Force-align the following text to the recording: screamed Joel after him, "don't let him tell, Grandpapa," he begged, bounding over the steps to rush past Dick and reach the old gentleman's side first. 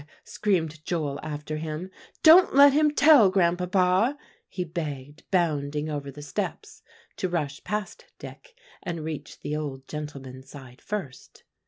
screamed 0.23 0.83
Joel 0.83 1.19
after 1.21 1.57
him, 1.57 1.91
"don't 2.23 2.55
let 2.55 2.73
him 2.73 2.89
tell, 2.89 3.29
Grandpapa," 3.29 4.17
he 4.49 4.63
begged, 4.63 5.21
bounding 5.29 5.91
over 5.91 6.09
the 6.09 6.23
steps 6.23 6.81
to 7.17 7.29
rush 7.29 7.63
past 7.63 8.05
Dick 8.17 8.55
and 8.81 9.03
reach 9.03 9.41
the 9.41 9.55
old 9.55 9.87
gentleman's 9.87 10.49
side 10.49 10.81
first. 10.81 11.43